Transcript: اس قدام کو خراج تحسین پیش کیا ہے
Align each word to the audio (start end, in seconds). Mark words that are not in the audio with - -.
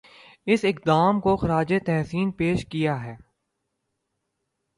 اس 0.47 0.61
قدام 0.61 1.19
کو 1.19 1.35
خراج 1.37 1.73
تحسین 1.85 2.31
پیش 2.31 2.65
کیا 2.65 3.03
ہے 3.03 3.15